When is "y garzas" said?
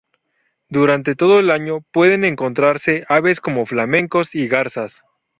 4.33-5.03